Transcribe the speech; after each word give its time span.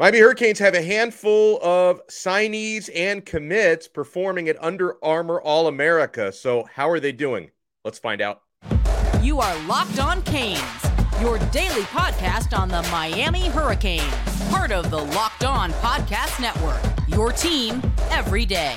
Miami 0.00 0.18
Hurricanes 0.18 0.58
have 0.58 0.74
a 0.74 0.82
handful 0.82 1.60
of 1.62 2.04
signees 2.08 2.90
and 2.94 3.24
commits 3.24 3.86
performing 3.86 4.48
at 4.48 4.62
Under 4.62 4.96
Armour 5.04 5.40
All 5.40 5.68
America. 5.68 6.32
So, 6.32 6.64
how 6.74 6.88
are 6.90 6.98
they 6.98 7.12
doing? 7.12 7.50
Let's 7.84 7.98
find 7.98 8.20
out. 8.20 8.42
You 9.20 9.38
are 9.38 9.66
Locked 9.66 9.98
On 10.00 10.22
Canes, 10.22 10.60
your 11.20 11.38
daily 11.50 11.82
podcast 11.82 12.56
on 12.58 12.68
the 12.68 12.82
Miami 12.90 13.48
Hurricanes, 13.48 14.12
part 14.50 14.72
of 14.72 14.90
the 14.90 14.98
Locked 14.98 15.44
On 15.44 15.70
Podcast 15.74 16.40
Network. 16.40 16.80
Your 17.08 17.30
team 17.30 17.80
every 18.10 18.46
day. 18.46 18.76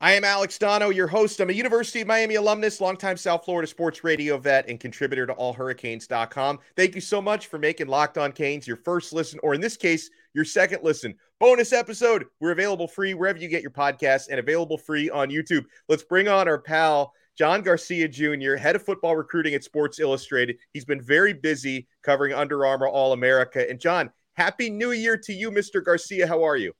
I 0.00 0.12
am 0.12 0.22
Alex 0.22 0.56
Donno, 0.58 0.90
your 0.90 1.08
host. 1.08 1.40
I'm 1.40 1.50
a 1.50 1.52
University 1.52 2.02
of 2.02 2.06
Miami 2.06 2.36
alumnus, 2.36 2.80
longtime 2.80 3.16
South 3.16 3.44
Florida 3.44 3.66
sports 3.66 4.04
radio 4.04 4.38
vet, 4.38 4.68
and 4.68 4.78
contributor 4.78 5.26
to 5.26 5.34
allhurricanes.com. 5.34 6.60
Thank 6.76 6.94
you 6.94 7.00
so 7.00 7.20
much 7.20 7.48
for 7.48 7.58
making 7.58 7.88
Locked 7.88 8.16
On 8.16 8.30
Canes 8.30 8.68
your 8.68 8.76
first 8.76 9.12
listen, 9.12 9.40
or 9.42 9.54
in 9.54 9.60
this 9.60 9.76
case, 9.76 10.08
your 10.34 10.44
second 10.44 10.84
listen. 10.84 11.16
Bonus 11.40 11.72
episode. 11.72 12.26
We're 12.38 12.52
available 12.52 12.86
free 12.86 13.14
wherever 13.14 13.40
you 13.40 13.48
get 13.48 13.60
your 13.62 13.72
podcasts 13.72 14.28
and 14.30 14.38
available 14.38 14.78
free 14.78 15.10
on 15.10 15.30
YouTube. 15.30 15.64
Let's 15.88 16.04
bring 16.04 16.28
on 16.28 16.46
our 16.46 16.60
pal, 16.60 17.12
John 17.36 17.62
Garcia 17.62 18.06
Jr., 18.06 18.54
head 18.54 18.76
of 18.76 18.84
football 18.84 19.16
recruiting 19.16 19.54
at 19.54 19.64
Sports 19.64 19.98
Illustrated. 19.98 20.58
He's 20.72 20.84
been 20.84 21.02
very 21.02 21.32
busy 21.32 21.88
covering 22.04 22.34
Under 22.34 22.64
Armour 22.64 22.86
All 22.86 23.14
America. 23.14 23.68
And 23.68 23.80
John, 23.80 24.12
happy 24.34 24.70
new 24.70 24.92
year 24.92 25.16
to 25.16 25.32
you, 25.32 25.50
Mr. 25.50 25.84
Garcia. 25.84 26.28
How 26.28 26.44
are 26.44 26.56
you? 26.56 26.72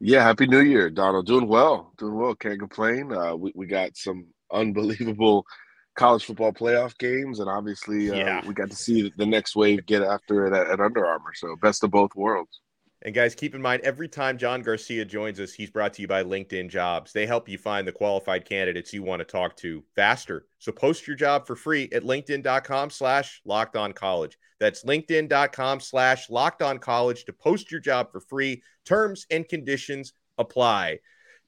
Yeah, 0.00 0.22
happy 0.22 0.46
New 0.46 0.60
Year, 0.60 0.88
Donno. 0.88 1.22
Doing 1.22 1.46
well, 1.46 1.92
doing 1.98 2.14
well. 2.14 2.34
Can't 2.34 2.58
complain. 2.58 3.12
Uh, 3.12 3.36
we 3.36 3.52
we 3.54 3.66
got 3.66 3.96
some 3.96 4.28
unbelievable 4.50 5.44
college 5.94 6.24
football 6.24 6.52
playoff 6.52 6.96
games, 6.96 7.38
and 7.38 7.50
obviously, 7.50 8.10
uh, 8.10 8.14
yeah. 8.14 8.46
we 8.46 8.54
got 8.54 8.70
to 8.70 8.76
see 8.76 9.12
the 9.18 9.26
next 9.26 9.54
wave 9.54 9.84
get 9.84 10.02
after 10.02 10.46
it 10.46 10.54
at, 10.54 10.68
at 10.68 10.80
Under 10.80 11.04
Armour. 11.04 11.32
So, 11.34 11.54
best 11.56 11.84
of 11.84 11.90
both 11.90 12.14
worlds. 12.16 12.60
And 13.02 13.14
guys, 13.14 13.34
keep 13.34 13.54
in 13.54 13.62
mind 13.62 13.80
every 13.82 14.08
time 14.08 14.36
John 14.36 14.60
Garcia 14.60 15.06
joins 15.06 15.40
us, 15.40 15.54
he's 15.54 15.70
brought 15.70 15.94
to 15.94 16.02
you 16.02 16.08
by 16.08 16.22
LinkedIn 16.22 16.68
Jobs. 16.68 17.12
They 17.12 17.24
help 17.24 17.48
you 17.48 17.56
find 17.56 17.88
the 17.88 17.92
qualified 17.92 18.44
candidates 18.44 18.92
you 18.92 19.02
want 19.02 19.20
to 19.20 19.24
talk 19.24 19.56
to 19.58 19.82
faster. 19.96 20.46
So 20.58 20.70
post 20.70 21.06
your 21.06 21.16
job 21.16 21.46
for 21.46 21.56
free 21.56 21.88
at 21.92 22.02
LinkedIn.com 22.02 22.90
slash 22.90 23.40
locked 23.46 23.74
on 23.74 23.94
college. 23.94 24.36
That's 24.58 24.84
LinkedIn.com 24.84 25.80
slash 25.80 26.28
locked 26.28 26.60
on 26.60 26.78
college 26.78 27.24
to 27.24 27.32
post 27.32 27.70
your 27.70 27.80
job 27.80 28.12
for 28.12 28.20
free. 28.20 28.62
Terms 28.84 29.26
and 29.30 29.48
conditions 29.48 30.12
apply. 30.36 30.98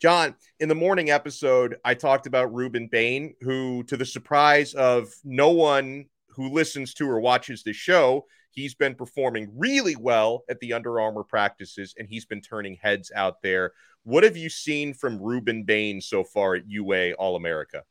John, 0.01 0.35
in 0.59 0.71
the 0.71 0.75
morning 0.75 1.11
episode, 1.11 1.77
I 1.85 1.93
talked 1.95 2.27
about 2.27 2.53
Rueben 2.53 2.91
Bain, 2.91 3.35
who, 3.43 3.85
to 3.85 3.97
the 3.99 4.07
surprise 4.07 4.73
of 4.73 5.13
no 5.23 5.51
one 5.51 6.07
who 6.35 6.53
listens 6.53 6.95
to 6.95 7.09
or 7.09 7.21
watches 7.21 7.63
the 7.63 7.73
show, 7.73 8.27
He's 8.53 8.75
been 8.75 8.95
performing 8.95 9.51
really 9.57 9.97
well 9.97 10.45
at 10.49 10.61
the 10.61 10.75
Under 10.75 11.01
Armour 11.01 11.25
practices, 11.25 11.95
and 11.99 12.07
he's 12.09 12.27
been 12.27 12.43
turning 12.43 12.77
heads 12.81 13.11
out 13.15 13.41
there. 13.43 13.73
What 14.05 14.25
have 14.25 14.37
you 14.37 14.51
seen 14.51 14.93
from 14.93 15.19
Rueben 15.19 15.65
Bain 15.65 16.01
so 16.03 16.23
far 16.23 16.55
at 16.55 16.69
UA 16.69 17.13
All 17.13 17.35
America? 17.35 17.83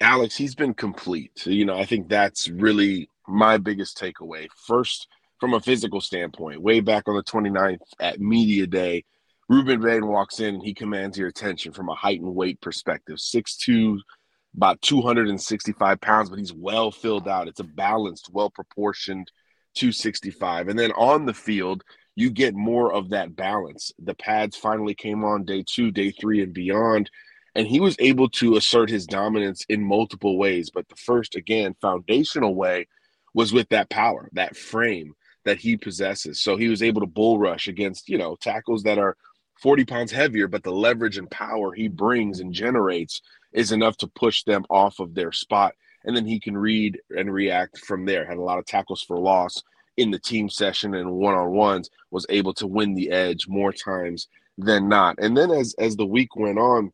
Alex, 0.00 0.34
he's 0.34 0.54
been 0.54 0.72
complete. 0.72 1.46
You 1.46 1.66
know, 1.66 1.76
I 1.76 1.84
think 1.84 2.08
that's 2.08 2.48
really 2.48 3.10
my 3.26 3.58
biggest 3.58 3.98
takeaway. 3.98 4.48
First, 4.66 5.08
from 5.38 5.52
a 5.52 5.60
physical 5.60 6.00
standpoint, 6.00 6.62
way 6.62 6.80
back 6.80 7.06
on 7.06 7.14
the 7.14 7.22
29th 7.22 7.80
at 8.00 8.20
Media 8.20 8.66
Day, 8.66 9.04
Rueben 9.50 9.82
Bain 9.82 10.06
walks 10.06 10.40
in 10.40 10.54
and 10.54 10.64
he 10.64 10.72
commands 10.72 11.18
your 11.18 11.28
attention 11.28 11.72
from 11.72 11.90
a 11.90 11.94
height 11.94 12.20
and 12.20 12.34
weight 12.34 12.60
perspective. 12.62 13.16
6'2, 13.16 13.98
about 14.56 14.80
265 14.82 16.00
pounds, 16.00 16.30
but 16.30 16.38
he's 16.38 16.52
well 16.52 16.90
filled 16.90 17.28
out. 17.28 17.48
It's 17.48 17.60
a 17.60 17.64
balanced, 17.64 18.30
well 18.32 18.50
proportioned 18.50 19.30
265. 19.74 20.68
And 20.68 20.78
then 20.78 20.92
on 20.92 21.26
the 21.26 21.34
field, 21.34 21.84
you 22.16 22.30
get 22.30 22.54
more 22.54 22.92
of 22.92 23.10
that 23.10 23.36
balance. 23.36 23.92
The 23.98 24.14
pads 24.14 24.56
finally 24.56 24.94
came 24.94 25.24
on 25.24 25.44
day 25.44 25.64
two, 25.66 25.90
day 25.92 26.10
three, 26.10 26.42
and 26.42 26.52
beyond. 26.52 27.10
And 27.54 27.66
he 27.66 27.80
was 27.80 27.96
able 27.98 28.28
to 28.30 28.56
assert 28.56 28.90
his 28.90 29.06
dominance 29.06 29.64
in 29.68 29.82
multiple 29.82 30.36
ways. 30.36 30.70
But 30.70 30.88
the 30.88 30.96
first, 30.96 31.36
again, 31.36 31.76
foundational 31.80 32.54
way 32.54 32.88
was 33.34 33.52
with 33.52 33.68
that 33.68 33.90
power, 33.90 34.28
that 34.32 34.56
frame 34.56 35.14
that 35.44 35.58
he 35.58 35.76
possesses. 35.76 36.40
So 36.42 36.56
he 36.56 36.68
was 36.68 36.82
able 36.82 37.00
to 37.00 37.06
bull 37.06 37.38
rush 37.38 37.68
against, 37.68 38.08
you 38.08 38.18
know, 38.18 38.36
tackles 38.40 38.82
that 38.82 38.98
are 38.98 39.16
40 39.62 39.84
pounds 39.84 40.12
heavier, 40.12 40.48
but 40.48 40.62
the 40.62 40.72
leverage 40.72 41.18
and 41.18 41.30
power 41.30 41.72
he 41.72 41.88
brings 41.88 42.40
and 42.40 42.52
generates 42.52 43.22
is 43.52 43.72
enough 43.72 43.96
to 43.98 44.06
push 44.06 44.44
them 44.44 44.64
off 44.70 44.98
of 45.00 45.14
their 45.14 45.32
spot. 45.32 45.74
And 46.04 46.16
then 46.16 46.26
he 46.26 46.40
can 46.40 46.56
read 46.56 47.00
and 47.10 47.32
react 47.32 47.78
from 47.78 48.04
there. 48.04 48.26
Had 48.26 48.38
a 48.38 48.42
lot 48.42 48.58
of 48.58 48.66
tackles 48.66 49.02
for 49.02 49.18
loss 49.18 49.62
in 49.96 50.10
the 50.10 50.18
team 50.18 50.48
session 50.48 50.94
and 50.94 51.10
one 51.10 51.34
on 51.34 51.50
ones, 51.50 51.90
was 52.10 52.24
able 52.28 52.54
to 52.54 52.66
win 52.66 52.94
the 52.94 53.10
edge 53.10 53.48
more 53.48 53.72
times 53.72 54.28
than 54.56 54.88
not. 54.88 55.16
And 55.18 55.36
then 55.36 55.50
as 55.50 55.74
as 55.78 55.96
the 55.96 56.06
week 56.06 56.36
went 56.36 56.58
on, 56.58 56.92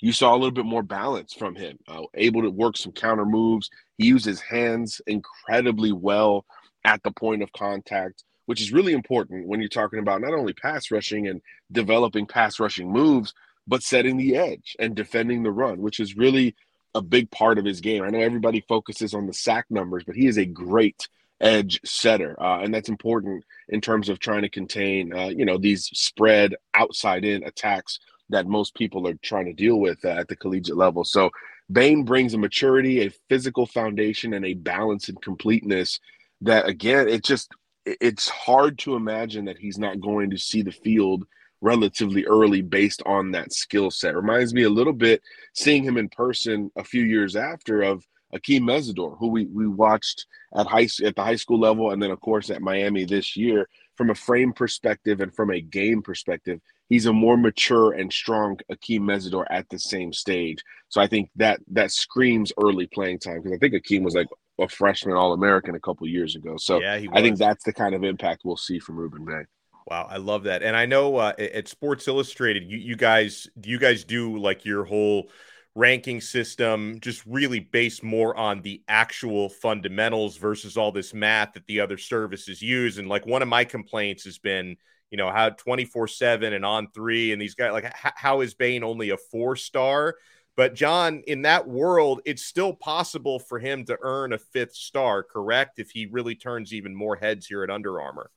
you 0.00 0.12
saw 0.12 0.32
a 0.32 0.36
little 0.36 0.52
bit 0.52 0.64
more 0.64 0.82
balance 0.82 1.32
from 1.32 1.54
him, 1.54 1.78
uh, 1.88 2.02
able 2.14 2.42
to 2.42 2.50
work 2.50 2.76
some 2.76 2.92
counter 2.92 3.26
moves. 3.26 3.68
He 3.98 4.06
used 4.06 4.24
his 4.24 4.40
hands 4.40 5.00
incredibly 5.06 5.92
well 5.92 6.44
at 6.84 7.02
the 7.02 7.10
point 7.10 7.42
of 7.42 7.52
contact, 7.52 8.22
which 8.46 8.60
is 8.60 8.72
really 8.72 8.92
important 8.92 9.48
when 9.48 9.60
you're 9.60 9.68
talking 9.68 9.98
about 9.98 10.20
not 10.20 10.34
only 10.34 10.52
pass 10.52 10.90
rushing 10.90 11.28
and 11.28 11.40
developing 11.72 12.26
pass 12.26 12.60
rushing 12.60 12.90
moves, 12.90 13.34
but 13.66 13.82
setting 13.82 14.16
the 14.16 14.36
edge 14.36 14.76
and 14.78 14.94
defending 14.94 15.42
the 15.42 15.50
run, 15.50 15.80
which 15.80 16.00
is 16.00 16.16
really 16.16 16.54
a 16.94 17.02
big 17.02 17.30
part 17.30 17.58
of 17.58 17.64
his 17.64 17.80
game. 17.80 18.02
I 18.02 18.10
know 18.10 18.20
everybody 18.20 18.64
focuses 18.66 19.12
on 19.12 19.26
the 19.26 19.32
sack 19.32 19.66
numbers, 19.70 20.04
but 20.04 20.16
he 20.16 20.26
is 20.26 20.38
a 20.38 20.46
great 20.46 21.08
edge 21.40 21.78
setter, 21.84 22.40
uh, 22.40 22.60
and 22.60 22.72
that's 22.72 22.88
important 22.88 23.44
in 23.68 23.80
terms 23.80 24.08
of 24.08 24.18
trying 24.18 24.42
to 24.42 24.48
contain, 24.48 25.12
uh, 25.12 25.28
you 25.28 25.44
know, 25.44 25.58
these 25.58 25.90
spread 25.92 26.54
outside 26.74 27.24
in 27.24 27.44
attacks 27.44 27.98
that 28.30 28.46
most 28.46 28.74
people 28.74 29.06
are 29.06 29.14
trying 29.22 29.44
to 29.44 29.52
deal 29.52 29.78
with 29.78 30.02
uh, 30.04 30.08
at 30.08 30.28
the 30.28 30.36
collegiate 30.36 30.76
level. 30.76 31.04
So 31.04 31.30
Bain 31.70 32.04
brings 32.04 32.34
a 32.34 32.38
maturity, 32.38 33.06
a 33.06 33.12
physical 33.28 33.66
foundation, 33.66 34.32
and 34.34 34.46
a 34.46 34.54
balance 34.54 35.08
and 35.08 35.20
completeness 35.20 36.00
that, 36.40 36.66
again, 36.66 37.08
it 37.08 37.24
just 37.24 37.50
it's 37.84 38.28
hard 38.28 38.78
to 38.78 38.96
imagine 38.96 39.44
that 39.44 39.58
he's 39.58 39.78
not 39.78 40.00
going 40.00 40.30
to 40.30 40.38
see 40.38 40.62
the 40.62 40.72
field 40.72 41.24
relatively 41.66 42.24
early 42.26 42.62
based 42.62 43.02
on 43.06 43.32
that 43.32 43.52
skill 43.52 43.90
set. 43.90 44.14
Reminds 44.14 44.54
me 44.54 44.62
a 44.62 44.70
little 44.70 44.92
bit 44.92 45.20
seeing 45.52 45.82
him 45.82 45.96
in 45.96 46.08
person 46.08 46.70
a 46.76 46.84
few 46.84 47.02
years 47.02 47.34
after 47.34 47.82
of 47.82 48.06
Akeem 48.32 48.62
Mesidor, 48.62 49.18
who 49.18 49.28
we, 49.28 49.46
we 49.46 49.66
watched 49.66 50.26
at 50.56 50.66
high 50.66 50.86
at 51.04 51.16
the 51.16 51.24
high 51.24 51.34
school 51.34 51.58
level 51.58 51.90
and 51.90 52.00
then 52.00 52.12
of 52.12 52.20
course 52.20 52.50
at 52.50 52.62
Miami 52.62 53.04
this 53.04 53.36
year. 53.36 53.68
From 53.96 54.10
a 54.10 54.14
frame 54.14 54.52
perspective 54.52 55.20
and 55.20 55.34
from 55.34 55.50
a 55.50 55.60
game 55.60 56.02
perspective, 56.02 56.60
he's 56.90 57.06
a 57.06 57.12
more 57.12 57.38
mature 57.38 57.92
and 57.94 58.12
strong 58.12 58.58
Akeem 58.70 59.00
Mesidor 59.00 59.46
at 59.50 59.66
the 59.70 59.78
same 59.78 60.12
stage. 60.12 60.62
So 60.88 61.00
I 61.00 61.06
think 61.06 61.30
that 61.36 61.60
that 61.72 61.90
screams 61.90 62.52
early 62.62 62.86
playing 62.86 63.20
time 63.20 63.42
because 63.42 63.56
I 63.56 63.58
think 63.58 63.74
Akeem 63.74 64.04
was 64.04 64.14
like 64.14 64.28
a 64.60 64.68
freshman 64.68 65.16
All 65.16 65.32
American 65.32 65.74
a 65.74 65.80
couple 65.80 66.06
years 66.06 66.36
ago. 66.36 66.56
So 66.58 66.80
yeah, 66.80 67.00
I 67.12 67.22
think 67.22 67.38
that's 67.38 67.64
the 67.64 67.72
kind 67.72 67.94
of 67.94 68.04
impact 68.04 68.42
we'll 68.44 68.56
see 68.56 68.78
from 68.78 68.96
Rueben 68.98 69.24
Bain. 69.24 69.46
Wow, 69.86 70.08
I 70.10 70.16
love 70.16 70.44
that. 70.44 70.62
And 70.62 70.76
I 70.76 70.86
know 70.86 71.16
uh, 71.16 71.32
at 71.38 71.68
Sports 71.68 72.08
Illustrated, 72.08 72.64
you, 72.68 72.78
you 72.78 72.96
guys 72.96 73.46
do 73.58 73.70
you 73.70 73.78
guys 73.78 74.04
do 74.04 74.36
like 74.36 74.64
your 74.64 74.84
whole 74.84 75.30
ranking 75.76 76.20
system 76.20 76.98
just 77.00 77.22
really 77.26 77.60
based 77.60 78.02
more 78.02 78.34
on 78.36 78.62
the 78.62 78.82
actual 78.88 79.48
fundamentals 79.48 80.38
versus 80.38 80.76
all 80.76 80.90
this 80.90 81.14
math 81.14 81.52
that 81.52 81.66
the 81.66 81.80
other 81.80 81.98
services 81.98 82.60
use. 82.62 82.98
And 82.98 83.08
like 83.08 83.26
one 83.26 83.42
of 83.42 83.48
my 83.48 83.62
complaints 83.64 84.24
has 84.24 84.38
been, 84.38 84.76
you 85.10 85.18
know, 85.18 85.30
how 85.30 85.50
24 85.50 86.08
7 86.08 86.52
and 86.52 86.64
on 86.64 86.88
three, 86.90 87.32
and 87.32 87.40
these 87.40 87.54
guys, 87.54 87.72
like, 87.72 87.84
h- 87.84 88.12
how 88.16 88.40
is 88.40 88.54
Bain 88.54 88.82
only 88.82 89.10
a 89.10 89.16
four 89.16 89.54
star? 89.54 90.16
But 90.56 90.74
John, 90.74 91.22
in 91.28 91.42
that 91.42 91.68
world, 91.68 92.22
it's 92.24 92.42
still 92.42 92.72
possible 92.72 93.38
for 93.38 93.58
him 93.60 93.84
to 93.84 93.98
earn 94.00 94.32
a 94.32 94.38
fifth 94.38 94.74
star, 94.74 95.22
correct? 95.22 95.78
If 95.78 95.90
he 95.90 96.06
really 96.06 96.34
turns 96.34 96.72
even 96.72 96.94
more 96.94 97.14
heads 97.14 97.46
here 97.46 97.62
at 97.62 97.70
Under 97.70 98.00
Armour. 98.00 98.30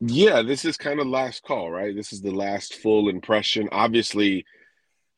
Yeah, 0.00 0.42
this 0.42 0.64
is 0.64 0.76
kind 0.76 1.00
of 1.00 1.06
last 1.06 1.42
call, 1.42 1.70
right? 1.70 1.94
This 1.94 2.12
is 2.12 2.20
the 2.20 2.30
last 2.30 2.74
full 2.74 3.08
impression. 3.08 3.68
Obviously, 3.72 4.44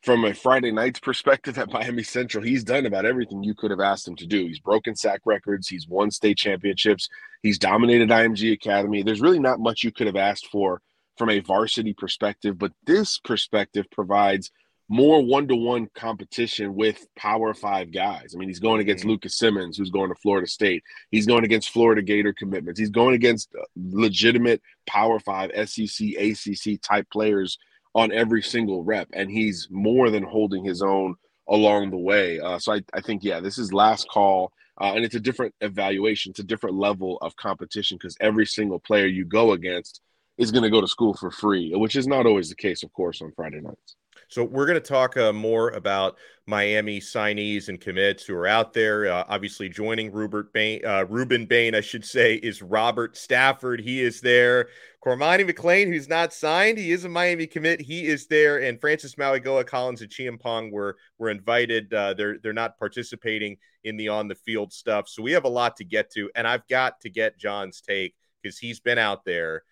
from 0.02 0.24
a 0.24 0.32
Friday 0.32 0.70
night's 0.70 1.00
perspective 1.00 1.58
at 1.58 1.72
Miami 1.72 2.04
Central, 2.04 2.44
he's 2.44 2.62
done 2.62 2.86
about 2.86 3.04
everything 3.04 3.42
you 3.42 3.54
could 3.54 3.70
have 3.70 3.80
asked 3.80 4.06
him 4.06 4.16
to 4.16 4.26
do. 4.26 4.46
He's 4.46 4.60
broken 4.60 4.94
sack 4.94 5.20
records, 5.24 5.68
he's 5.68 5.88
won 5.88 6.10
state 6.10 6.38
championships, 6.38 7.08
he's 7.42 7.58
dominated 7.58 8.08
IMG 8.08 8.52
Academy. 8.52 9.02
There's 9.02 9.20
really 9.20 9.40
not 9.40 9.58
much 9.58 9.82
you 9.82 9.90
could 9.92 10.06
have 10.06 10.16
asked 10.16 10.46
for 10.46 10.80
from 11.16 11.30
a 11.30 11.40
varsity 11.40 11.94
perspective, 11.94 12.56
but 12.58 12.72
this 12.86 13.18
perspective 13.18 13.86
provides– 13.90 14.50
more 14.88 15.22
one-to-one 15.22 15.88
competition 15.94 16.74
with 16.74 17.06
power 17.16 17.52
five 17.52 17.92
guys. 17.92 18.34
I 18.34 18.38
mean, 18.38 18.48
he's 18.48 18.58
going 18.58 18.80
against 18.80 19.02
mm-hmm. 19.02 19.10
Lucas 19.10 19.36
Simmons, 19.36 19.76
who's 19.76 19.90
going 19.90 20.08
to 20.08 20.14
Florida 20.14 20.46
State. 20.46 20.82
He's 21.10 21.26
going 21.26 21.44
against 21.44 21.70
Florida 21.70 22.00
Gator 22.00 22.32
commitments. 22.32 22.80
He's 22.80 22.90
going 22.90 23.14
against 23.14 23.50
uh, 23.54 23.64
legitimate 23.76 24.62
power 24.86 25.20
five 25.20 25.50
SEC, 25.68 26.08
ACC 26.18 26.80
type 26.80 27.06
players 27.12 27.58
on 27.94 28.12
every 28.12 28.42
single 28.42 28.82
rep. 28.82 29.08
And 29.12 29.30
he's 29.30 29.68
more 29.70 30.08
than 30.10 30.22
holding 30.22 30.64
his 30.64 30.82
own 30.82 31.16
along 31.48 31.90
the 31.90 31.98
way. 31.98 32.40
Uh, 32.40 32.58
so 32.58 32.72
I, 32.72 32.82
I 32.94 33.00
think, 33.00 33.22
yeah, 33.22 33.40
this 33.40 33.58
is 33.58 33.72
last 33.72 34.08
call. 34.08 34.52
Uh, 34.80 34.92
and 34.94 35.04
it's 35.04 35.16
a 35.16 35.20
different 35.20 35.54
evaluation. 35.60 36.30
It's 36.30 36.38
a 36.38 36.44
different 36.44 36.76
level 36.76 37.18
of 37.20 37.36
competition 37.36 37.98
because 37.98 38.16
every 38.20 38.46
single 38.46 38.78
player 38.78 39.06
you 39.06 39.24
go 39.24 39.52
against 39.52 40.00
is 40.38 40.50
going 40.50 40.62
to 40.62 40.70
go 40.70 40.80
to 40.80 40.88
school 40.88 41.14
for 41.14 41.30
free, 41.30 41.72
which 41.74 41.96
is 41.96 42.06
not 42.06 42.26
always 42.26 42.48
the 42.48 42.54
case, 42.54 42.82
of 42.82 42.92
course, 42.92 43.20
on 43.20 43.32
Friday 43.36 43.60
nights. 43.60 43.96
So 44.30 44.44
we're 44.44 44.66
going 44.66 44.80
to 44.80 44.86
talk 44.86 45.16
uh, 45.16 45.32
more 45.32 45.70
about 45.70 46.18
Miami 46.46 47.00
signees 47.00 47.68
and 47.68 47.80
commits 47.80 48.24
who 48.24 48.34
are 48.34 48.46
out 48.46 48.74
there. 48.74 49.10
Uh, 49.10 49.24
obviously, 49.26 49.70
joining 49.70 50.12
Rupert 50.12 50.52
Bain, 50.52 50.84
uh, 50.84 51.06
Rueben 51.06 51.48
Bain, 51.48 51.74
I 51.74 51.80
should 51.80 52.04
say, 52.04 52.34
is 52.34 52.60
Robert 52.60 53.16
Stafford. 53.16 53.80
He 53.80 54.02
is 54.02 54.20
there. 54.20 54.68
Cormani 55.02 55.48
McClain, 55.48 55.86
who's 55.86 56.08
not 56.08 56.34
signed, 56.34 56.76
he 56.76 56.92
is 56.92 57.06
a 57.06 57.08
Miami 57.08 57.46
commit. 57.46 57.80
He 57.80 58.06
is 58.06 58.26
there, 58.26 58.60
and 58.60 58.78
Francis 58.78 59.14
Mauigoa, 59.14 59.66
Collins, 59.66 60.02
and 60.02 60.10
Acheampong 60.10 60.72
were 60.72 60.96
were 61.18 61.30
invited. 61.30 61.92
Uh, 61.94 62.12
they're 62.12 62.36
they're 62.42 62.52
not 62.52 62.78
participating 62.78 63.56
in 63.84 63.96
the 63.96 64.08
on 64.08 64.28
the 64.28 64.34
field 64.34 64.74
stuff. 64.74 65.08
So 65.08 65.22
we 65.22 65.32
have 65.32 65.44
a 65.44 65.48
lot 65.48 65.76
to 65.76 65.84
get 65.84 66.10
to, 66.12 66.30
and 66.34 66.46
I've 66.46 66.66
got 66.68 67.00
to 67.00 67.10
get 67.10 67.38
John's 67.38 67.80
take 67.80 68.14
because 68.42 68.58
he's 68.58 68.80
been 68.80 68.98
out 68.98 69.24
there. 69.24 69.62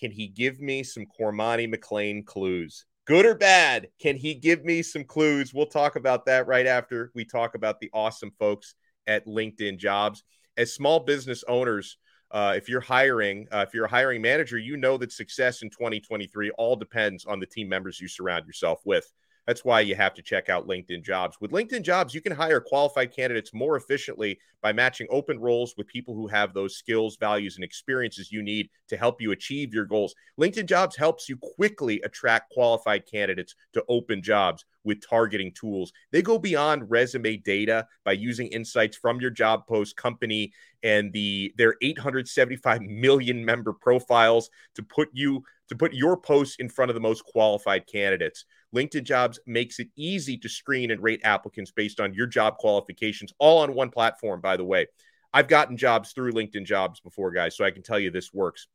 Can 0.00 0.10
he 0.10 0.26
give 0.26 0.60
me 0.60 0.82
some 0.82 1.04
Cormani 1.06 1.72
McClain 1.72 2.24
clues? 2.24 2.86
good 3.10 3.26
or 3.26 3.34
bad? 3.34 3.88
Can 4.00 4.14
he 4.16 4.34
give 4.34 4.64
me 4.64 4.82
some 4.82 5.02
clues? 5.02 5.52
We'll 5.52 5.66
talk 5.66 5.96
about 5.96 6.26
that 6.26 6.46
right 6.46 6.66
after 6.66 7.10
we 7.12 7.24
talk 7.24 7.56
about 7.56 7.80
the 7.80 7.90
awesome 7.92 8.30
folks 8.38 8.76
at 9.08 9.26
LinkedIn 9.26 9.78
Jobs. 9.78 10.22
As 10.56 10.72
small 10.72 11.00
business 11.00 11.42
owners, 11.48 11.96
uh, 12.30 12.54
if 12.56 12.68
you're 12.68 12.80
hiring, 12.80 13.48
uh, 13.50 13.64
if 13.66 13.74
you're 13.74 13.86
a 13.86 13.90
hiring 13.90 14.22
manager, 14.22 14.58
you 14.58 14.76
know 14.76 14.96
that 14.96 15.10
success 15.10 15.62
in 15.62 15.70
2023 15.70 16.50
all 16.52 16.76
depends 16.76 17.24
on 17.24 17.40
the 17.40 17.46
team 17.46 17.68
members 17.68 18.00
you 18.00 18.06
surround 18.06 18.46
yourself 18.46 18.80
with. 18.84 19.12
That's 19.46 19.64
why 19.64 19.80
you 19.80 19.94
have 19.94 20.14
to 20.14 20.22
check 20.22 20.48
out 20.48 20.68
LinkedIn 20.68 21.02
Jobs. 21.02 21.38
With 21.40 21.50
LinkedIn 21.50 21.82
Jobs, 21.82 22.14
you 22.14 22.20
can 22.20 22.32
hire 22.32 22.60
qualified 22.60 23.14
candidates 23.14 23.52
more 23.52 23.76
efficiently 23.76 24.38
by 24.62 24.72
matching 24.72 25.06
open 25.10 25.38
roles 25.38 25.74
with 25.76 25.86
people 25.86 26.14
who 26.14 26.26
have 26.28 26.52
those 26.52 26.76
skills, 26.76 27.16
values, 27.16 27.56
and 27.56 27.64
experiences 27.64 28.30
you 28.30 28.42
need 28.42 28.68
to 28.88 28.96
help 28.96 29.20
you 29.20 29.32
achieve 29.32 29.72
your 29.72 29.86
goals. 29.86 30.14
LinkedIn 30.38 30.66
Jobs 30.66 30.96
helps 30.96 31.28
you 31.28 31.36
quickly 31.36 32.00
attract 32.04 32.52
qualified 32.52 33.06
candidates 33.10 33.54
to 33.72 33.84
open 33.88 34.22
jobs 34.22 34.64
with 34.84 35.06
targeting 35.06 35.52
tools. 35.52 35.92
They 36.10 36.22
go 36.22 36.38
beyond 36.38 36.90
resume 36.90 37.36
data 37.38 37.86
by 38.04 38.12
using 38.12 38.48
insights 38.48 38.96
from 38.96 39.20
your 39.20 39.30
job 39.30 39.66
post 39.66 39.96
company 39.96 40.52
and 40.82 41.12
the 41.12 41.52
their 41.56 41.74
875 41.82 42.82
million 42.82 43.44
member 43.44 43.72
profiles 43.72 44.50
to 44.74 44.82
put 44.82 45.08
you 45.12 45.42
to 45.70 45.76
put 45.76 45.94
your 45.94 46.16
posts 46.16 46.56
in 46.58 46.68
front 46.68 46.90
of 46.90 46.94
the 46.94 47.00
most 47.00 47.24
qualified 47.24 47.86
candidates. 47.86 48.44
LinkedIn 48.74 49.04
Jobs 49.04 49.38
makes 49.46 49.78
it 49.78 49.88
easy 49.96 50.36
to 50.36 50.48
screen 50.48 50.90
and 50.90 51.02
rate 51.02 51.20
applicants 51.24 51.70
based 51.70 52.00
on 52.00 52.12
your 52.12 52.26
job 52.26 52.56
qualifications, 52.58 53.32
all 53.38 53.58
on 53.58 53.74
one 53.74 53.88
platform, 53.88 54.40
by 54.40 54.56
the 54.56 54.64
way. 54.64 54.86
I've 55.32 55.46
gotten 55.46 55.76
jobs 55.76 56.12
through 56.12 56.32
LinkedIn 56.32 56.66
Jobs 56.66 56.98
before, 56.98 57.30
guys, 57.30 57.56
so 57.56 57.64
I 57.64 57.70
can 57.70 57.84
tell 57.84 58.00
you 58.00 58.10
this 58.10 58.34
works. 58.34 58.66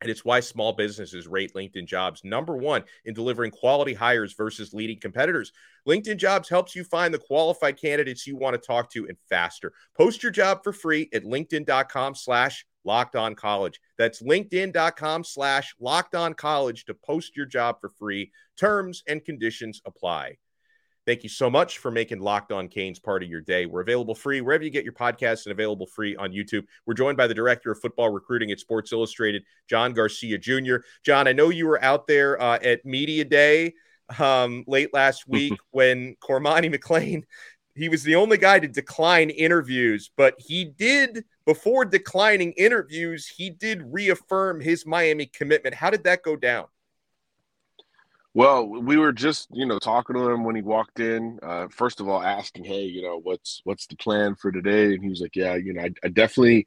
And 0.00 0.10
it's 0.10 0.24
why 0.24 0.40
small 0.40 0.72
businesses 0.72 1.28
rate 1.28 1.52
LinkedIn 1.54 1.86
Jobs 1.86 2.24
number 2.24 2.56
one 2.56 2.84
in 3.04 3.12
delivering 3.12 3.50
quality 3.50 3.92
hires 3.92 4.32
versus 4.32 4.72
leading 4.72 4.98
competitors. 4.98 5.52
LinkedIn 5.86 6.16
Jobs 6.16 6.48
helps 6.48 6.74
you 6.74 6.84
find 6.84 7.12
the 7.12 7.18
qualified 7.18 7.80
candidates 7.80 8.26
you 8.26 8.36
want 8.36 8.54
to 8.54 8.66
talk 8.66 8.90
to 8.92 9.06
and 9.06 9.18
faster. 9.28 9.72
Post 9.96 10.22
your 10.22 10.32
job 10.32 10.60
for 10.64 10.72
free 10.72 11.08
at 11.12 11.24
linkedin.com 11.24 12.14
slash 12.14 12.64
locked 12.84 13.14
on 13.14 13.34
college. 13.34 13.78
That's 13.98 14.22
linkedin.com 14.22 15.24
slash 15.24 15.74
locked 15.78 16.14
on 16.14 16.34
college 16.34 16.86
to 16.86 16.94
post 16.94 17.36
your 17.36 17.46
job 17.46 17.76
for 17.80 17.90
free. 17.90 18.32
Terms 18.56 19.02
and 19.06 19.22
conditions 19.24 19.82
apply. 19.84 20.36
Thank 21.06 21.22
you 21.22 21.30
so 21.30 21.48
much 21.48 21.78
for 21.78 21.90
making 21.90 22.20
Locked 22.20 22.52
On 22.52 22.68
Canes 22.68 22.98
part 22.98 23.22
of 23.22 23.28
your 23.28 23.40
day. 23.40 23.64
We're 23.64 23.80
available 23.80 24.14
free 24.14 24.42
wherever 24.42 24.62
you 24.62 24.70
get 24.70 24.84
your 24.84 24.92
podcasts 24.92 25.46
and 25.46 25.52
available 25.52 25.86
free 25.86 26.14
on 26.16 26.30
YouTube. 26.30 26.64
We're 26.84 26.94
joined 26.94 27.16
by 27.16 27.26
the 27.26 27.34
director 27.34 27.70
of 27.72 27.80
football 27.80 28.10
recruiting 28.10 28.50
at 28.50 28.60
Sports 28.60 28.92
Illustrated, 28.92 29.42
John 29.66 29.94
Garcia 29.94 30.36
Jr. 30.36 30.76
John, 31.02 31.26
I 31.26 31.32
know 31.32 31.48
you 31.48 31.66
were 31.66 31.82
out 31.82 32.06
there 32.06 32.40
uh, 32.40 32.58
at 32.62 32.84
Media 32.84 33.24
Day 33.24 33.74
um, 34.18 34.64
late 34.66 34.92
last 34.92 35.26
week 35.26 35.54
when 35.70 36.16
Cormani 36.16 36.74
McClain, 36.74 37.22
he 37.74 37.88
was 37.88 38.02
the 38.02 38.16
only 38.16 38.36
guy 38.36 38.58
to 38.58 38.68
decline 38.68 39.30
interviews, 39.30 40.10
but 40.16 40.34
he 40.38 40.64
did, 40.64 41.24
before 41.46 41.84
declining 41.84 42.52
interviews, 42.52 43.26
he 43.26 43.48
did 43.48 43.82
reaffirm 43.86 44.60
his 44.60 44.84
Miami 44.84 45.26
commitment. 45.26 45.74
How 45.74 45.88
did 45.88 46.04
that 46.04 46.22
go 46.22 46.36
down? 46.36 46.66
Well, 48.32 48.66
we 48.66 48.96
were 48.96 49.12
just, 49.12 49.48
you 49.50 49.66
know, 49.66 49.78
talking 49.78 50.14
to 50.14 50.30
him 50.30 50.44
when 50.44 50.54
he 50.54 50.62
walked 50.62 51.00
in. 51.00 51.40
Uh, 51.42 51.66
first 51.68 52.00
of 52.00 52.08
all, 52.08 52.22
asking, 52.22 52.64
"Hey, 52.64 52.84
you 52.84 53.02
know, 53.02 53.18
what's 53.18 53.60
what's 53.64 53.86
the 53.86 53.96
plan 53.96 54.36
for 54.36 54.52
today?" 54.52 54.94
And 54.94 55.02
he 55.02 55.08
was 55.08 55.20
like, 55.20 55.34
"Yeah, 55.34 55.56
you 55.56 55.72
know, 55.72 55.82
I, 55.82 55.90
I 56.04 56.08
definitely 56.08 56.66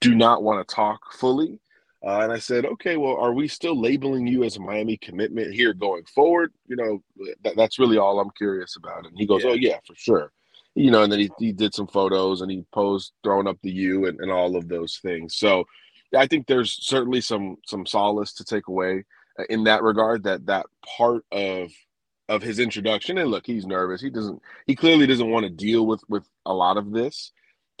do 0.00 0.14
not 0.14 0.42
want 0.42 0.66
to 0.66 0.74
talk 0.74 1.12
fully." 1.12 1.60
Uh, 2.04 2.20
and 2.20 2.32
I 2.32 2.38
said, 2.38 2.64
"Okay, 2.64 2.96
well, 2.96 3.16
are 3.16 3.34
we 3.34 3.46
still 3.46 3.78
labeling 3.78 4.26
you 4.26 4.42
as 4.42 4.56
a 4.56 4.60
Miami 4.60 4.96
commitment 4.96 5.52
here 5.52 5.74
going 5.74 6.04
forward?" 6.06 6.50
You 6.66 6.76
know, 6.76 7.02
that, 7.44 7.56
that's 7.56 7.78
really 7.78 7.98
all 7.98 8.18
I'm 8.18 8.30
curious 8.30 8.76
about. 8.76 9.06
And 9.06 9.16
he 9.18 9.26
goes, 9.26 9.44
yeah. 9.44 9.50
"Oh 9.50 9.54
yeah, 9.54 9.78
for 9.86 9.94
sure." 9.94 10.32
You 10.74 10.90
know, 10.90 11.02
and 11.02 11.12
then 11.12 11.20
he, 11.20 11.30
he 11.38 11.52
did 11.52 11.74
some 11.74 11.86
photos 11.86 12.40
and 12.40 12.50
he 12.50 12.64
posed 12.72 13.12
throwing 13.22 13.46
up 13.46 13.58
the 13.62 13.70
U 13.70 14.06
and, 14.06 14.18
and 14.20 14.30
all 14.30 14.56
of 14.56 14.68
those 14.68 14.96
things. 15.02 15.36
So 15.36 15.66
I 16.16 16.26
think 16.26 16.46
there's 16.46 16.78
certainly 16.86 17.20
some 17.20 17.58
some 17.66 17.84
solace 17.84 18.32
to 18.34 18.44
take 18.44 18.68
away 18.68 19.04
in 19.48 19.64
that 19.64 19.82
regard 19.82 20.24
that 20.24 20.46
that 20.46 20.66
part 20.96 21.24
of 21.32 21.70
of 22.28 22.42
his 22.42 22.58
introduction. 22.58 23.18
And 23.18 23.30
look 23.30 23.46
he's 23.46 23.66
nervous. 23.66 24.00
He 24.00 24.10
doesn't 24.10 24.40
he 24.66 24.76
clearly 24.76 25.06
doesn't 25.06 25.30
want 25.30 25.44
to 25.44 25.50
deal 25.50 25.86
with 25.86 26.02
with 26.08 26.28
a 26.46 26.52
lot 26.52 26.76
of 26.76 26.92
this 26.92 27.32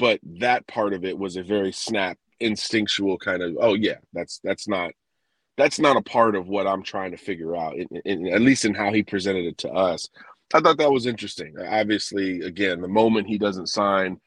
but 0.02 0.18
that 0.24 0.66
part 0.66 0.92
of 0.94 1.04
it 1.04 1.16
was 1.16 1.36
a 1.36 1.44
very 1.44 1.70
snap 1.70 2.18
instinctual 2.40 3.16
kind 3.18 3.40
of 3.40 3.56
oh 3.60 3.74
yeah 3.74 3.98
that's 4.12 4.40
that's 4.42 4.66
not 4.66 4.90
that's 5.56 5.78
not 5.78 5.96
a 5.96 6.02
part 6.02 6.34
of 6.34 6.48
what 6.48 6.66
i'm 6.66 6.82
trying 6.82 7.12
to 7.12 7.16
figure 7.16 7.54
out 7.54 7.76
in, 7.76 7.86
in, 8.04 8.26
at 8.26 8.40
least 8.40 8.64
in 8.64 8.74
how 8.74 8.92
he 8.92 9.02
presented 9.02 9.44
it 9.44 9.58
to 9.58 9.70
us. 9.70 10.08
I 10.54 10.60
thought 10.60 10.76
that 10.78 10.92
was 10.92 11.06
interesting. 11.06 11.54
Obviously 11.58 12.40
again 12.40 12.80
the 12.80 12.88
moment 12.88 13.28
he 13.28 13.38
doesn't 13.38 13.68
sign 13.68 14.20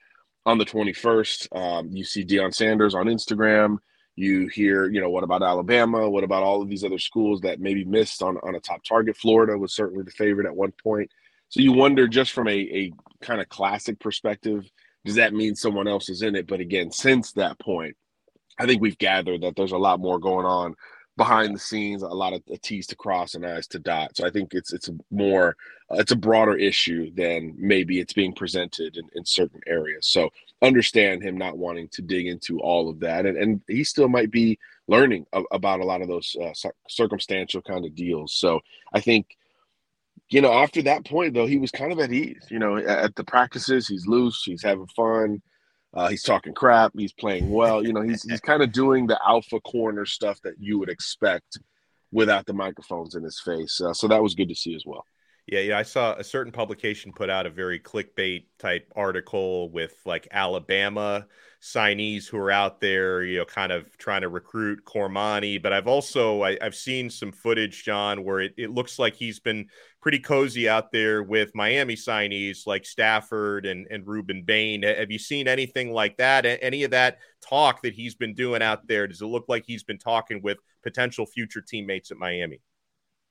on 0.45 0.57
the 0.57 0.65
21st 0.65 1.55
um, 1.57 1.89
you 1.91 2.05
see 2.05 2.23
Deion 2.23 2.53
Sanders 2.53 2.95
on 2.95 3.07
instagram 3.07 3.77
you 4.15 4.47
hear, 4.47 4.89
you 4.89 5.01
know, 5.01 5.09
what 5.09 5.23
about 5.23 5.43
Alabama? 5.43 6.09
What 6.09 6.23
about 6.23 6.43
all 6.43 6.61
of 6.61 6.69
these 6.69 6.83
other 6.83 6.99
schools 6.99 7.41
that 7.41 7.59
maybe 7.59 7.83
missed 7.83 8.23
on, 8.23 8.37
on 8.43 8.55
a 8.55 8.59
top 8.59 8.83
target? 8.83 9.17
Florida 9.17 9.57
was 9.57 9.75
certainly 9.75 10.03
the 10.03 10.11
favorite 10.11 10.47
at 10.47 10.55
one 10.55 10.73
point. 10.83 11.09
So 11.49 11.61
you 11.61 11.73
wonder 11.73 12.07
just 12.07 12.31
from 12.31 12.47
a, 12.47 12.51
a 12.51 12.93
kind 13.21 13.41
of 13.41 13.49
classic 13.49 13.99
perspective, 13.99 14.69
does 15.03 15.15
that 15.15 15.33
mean 15.33 15.55
someone 15.55 15.87
else 15.87 16.09
is 16.09 16.21
in 16.21 16.35
it? 16.35 16.47
But 16.47 16.59
again, 16.59 16.91
since 16.91 17.33
that 17.33 17.59
point, 17.59 17.95
I 18.57 18.65
think 18.65 18.81
we've 18.81 18.97
gathered 18.97 19.41
that 19.41 19.55
there's 19.55 19.73
a 19.73 19.77
lot 19.77 19.99
more 19.99 20.17
going 20.17 20.45
on 20.45 20.75
behind 21.17 21.53
the 21.53 21.59
scenes, 21.59 22.01
a 22.01 22.07
lot 22.07 22.33
of 22.33 22.41
uh, 22.51 22.55
T's 22.61 22.87
to 22.87 22.95
cross 22.95 23.35
and 23.35 23.45
I's 23.45 23.67
to 23.67 23.79
dot. 23.79 24.15
So 24.15 24.25
I 24.25 24.31
think 24.31 24.53
it's 24.53 24.73
it's 24.73 24.89
more 25.11 25.55
uh, 25.91 25.97
it's 25.97 26.11
a 26.11 26.15
broader 26.15 26.55
issue 26.55 27.11
than 27.15 27.53
maybe 27.57 27.99
it's 27.99 28.13
being 28.13 28.33
presented 28.33 28.97
in, 28.97 29.07
in 29.13 29.25
certain 29.25 29.61
areas. 29.67 30.07
So 30.07 30.29
understand 30.61 31.23
him 31.23 31.37
not 31.37 31.57
wanting 31.57 31.89
to 31.89 32.01
dig 32.01 32.27
into 32.27 32.59
all 32.59 32.89
of 32.89 32.99
that, 33.01 33.25
and 33.25 33.37
and 33.37 33.61
he 33.67 33.83
still 33.83 34.09
might 34.09 34.31
be 34.31 34.59
learning 34.87 35.25
a, 35.33 35.41
about 35.51 35.79
a 35.79 35.85
lot 35.85 36.01
of 36.01 36.07
those 36.07 36.35
uh, 36.41 36.69
circumstantial 36.87 37.61
kind 37.61 37.85
of 37.85 37.95
deals. 37.95 38.33
So 38.33 38.61
I 38.93 38.99
think. 38.99 39.37
You 40.29 40.41
know, 40.41 40.53
after 40.53 40.81
that 40.81 41.05
point, 41.05 41.35
though, 41.35 41.45
he 41.45 41.57
was 41.57 41.69
kind 41.69 41.91
of 41.91 41.99
at 41.99 42.11
ease. 42.11 42.47
You 42.49 42.57
know, 42.57 42.77
at 42.77 43.15
the 43.15 43.23
practices, 43.23 43.87
he's 43.87 44.07
loose, 44.07 44.41
he's 44.43 44.63
having 44.63 44.87
fun 44.87 45.39
uh, 45.95 46.09
he's 46.09 46.23
talking 46.23 46.53
crap. 46.53 46.91
He's 46.95 47.13
playing 47.13 47.49
well. 47.49 47.83
You 47.83 47.93
know, 47.93 48.01
he's 48.01 48.23
he's 48.23 48.41
kind 48.41 48.61
of 48.61 48.71
doing 48.71 49.07
the 49.07 49.19
alpha 49.25 49.59
corner 49.61 50.05
stuff 50.05 50.41
that 50.43 50.55
you 50.59 50.77
would 50.77 50.89
expect 50.89 51.57
without 52.11 52.45
the 52.45 52.53
microphones 52.53 53.15
in 53.15 53.23
his 53.23 53.39
face. 53.39 53.79
Uh, 53.79 53.93
so 53.93 54.07
that 54.09 54.21
was 54.21 54.35
good 54.35 54.49
to 54.49 54.55
see 54.55 54.75
as 54.75 54.83
well. 54.85 55.05
Yeah, 55.47 55.59
yeah, 55.59 55.77
I 55.77 55.83
saw 55.83 56.15
a 56.15 56.23
certain 56.23 56.51
publication 56.51 57.13
put 57.13 57.29
out 57.29 57.45
a 57.45 57.51
very 57.51 57.79
clickbait 57.79 58.45
type 58.57 58.91
article 58.95 59.69
with 59.69 59.93
like 60.03 60.27
Alabama 60.31 61.27
signees 61.61 62.27
who 62.27 62.37
are 62.37 62.49
out 62.49 62.81
there, 62.81 63.23
you 63.23 63.37
know, 63.37 63.45
kind 63.45 63.71
of 63.71 63.95
trying 63.99 64.21
to 64.21 64.29
recruit 64.29 64.83
Cormani. 64.85 65.61
But 65.61 65.71
I've 65.71 65.87
also 65.87 66.41
I, 66.41 66.57
have 66.61 66.73
seen 66.73 67.11
some 67.11 67.31
footage, 67.31 67.83
John, 67.83 68.23
where 68.23 68.39
it, 68.39 68.55
it 68.57 68.71
looks 68.71 68.97
like 68.97 69.13
he's 69.15 69.39
been 69.39 69.67
pretty 70.01 70.17
cozy 70.17 70.67
out 70.67 70.91
there 70.91 71.21
with 71.21 71.53
Miami 71.53 71.95
signees 71.95 72.65
like 72.65 72.83
Stafford 72.83 73.67
and, 73.67 73.85
and 73.91 74.03
Rueben 74.03 74.47
Bain. 74.47 74.81
Have 74.81 75.11
you 75.11 75.19
seen 75.19 75.47
anything 75.47 75.91
like 75.91 76.17
that? 76.17 76.45
Any 76.45 76.83
of 76.83 76.91
that 76.91 77.19
talk 77.47 77.83
that 77.83 77.93
he's 77.93 78.15
been 78.15 78.33
doing 78.33 78.63
out 78.63 78.87
there? 78.87 79.05
Does 79.05 79.21
it 79.21 79.27
look 79.27 79.45
like 79.47 79.63
he's 79.67 79.83
been 79.83 79.99
talking 79.99 80.41
with 80.41 80.57
potential 80.81 81.27
future 81.27 81.61
teammates 81.61 82.09
at 82.09 82.17
Miami? 82.17 82.61